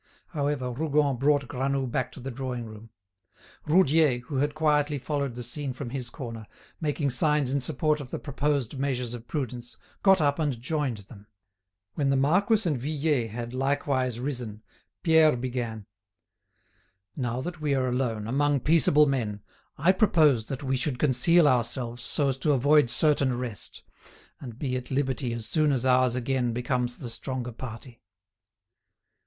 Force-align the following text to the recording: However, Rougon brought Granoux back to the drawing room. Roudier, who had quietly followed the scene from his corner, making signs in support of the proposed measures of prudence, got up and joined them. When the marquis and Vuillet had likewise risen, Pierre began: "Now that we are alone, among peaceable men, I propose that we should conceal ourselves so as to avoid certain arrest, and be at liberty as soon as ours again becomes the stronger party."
However, 0.29 0.71
Rougon 0.71 1.17
brought 1.17 1.47
Granoux 1.47 1.85
back 1.85 2.11
to 2.13 2.19
the 2.19 2.31
drawing 2.31 2.65
room. 2.65 2.89
Roudier, 3.67 4.17
who 4.21 4.37
had 4.37 4.55
quietly 4.55 4.97
followed 4.97 5.35
the 5.35 5.43
scene 5.43 5.73
from 5.73 5.91
his 5.91 6.09
corner, 6.09 6.47
making 6.79 7.11
signs 7.11 7.53
in 7.53 7.59
support 7.59 7.99
of 8.01 8.09
the 8.09 8.17
proposed 8.17 8.79
measures 8.79 9.13
of 9.13 9.27
prudence, 9.27 9.77
got 10.01 10.19
up 10.19 10.39
and 10.39 10.59
joined 10.59 10.97
them. 11.07 11.27
When 11.93 12.09
the 12.09 12.15
marquis 12.17 12.67
and 12.67 12.79
Vuillet 12.79 13.29
had 13.29 13.53
likewise 13.53 14.19
risen, 14.19 14.63
Pierre 15.03 15.35
began: 15.37 15.85
"Now 17.15 17.39
that 17.41 17.61
we 17.61 17.75
are 17.75 17.87
alone, 17.87 18.25
among 18.25 18.61
peaceable 18.61 19.05
men, 19.05 19.43
I 19.77 19.91
propose 19.91 20.47
that 20.47 20.63
we 20.63 20.77
should 20.77 20.97
conceal 20.97 21.47
ourselves 21.47 22.01
so 22.01 22.29
as 22.29 22.39
to 22.39 22.53
avoid 22.53 22.89
certain 22.89 23.31
arrest, 23.31 23.83
and 24.39 24.57
be 24.57 24.75
at 24.75 24.89
liberty 24.89 25.31
as 25.31 25.45
soon 25.45 25.71
as 25.71 25.85
ours 25.85 26.15
again 26.15 26.53
becomes 26.53 26.97
the 26.97 27.09
stronger 27.11 27.51
party." 27.51 28.01